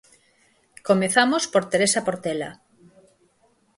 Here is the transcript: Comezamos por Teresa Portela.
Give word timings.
Comezamos 0.87 1.43
por 1.53 1.63
Teresa 1.71 2.01
Portela. 2.07 2.49